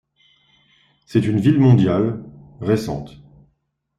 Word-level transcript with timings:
C'est 1.05 1.27
une 1.27 1.39
ville 1.39 1.59
mondiale, 1.59 2.23
récente. 2.59 3.21